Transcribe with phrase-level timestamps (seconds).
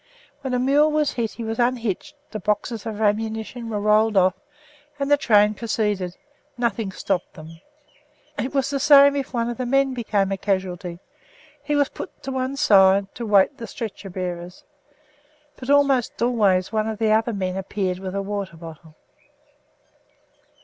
[0.41, 4.33] When a mule was hit he was unhitched, the boxes of ammunition were rolled off,
[4.97, 6.17] and the train proceeded;
[6.57, 7.61] nothing stopped them.
[8.35, 10.97] It was the same if one of the men became a casualty;
[11.61, 14.63] he was put on one side to await the stretcher bearers
[15.55, 18.95] but almost always one of the other men appeared with a water bottle.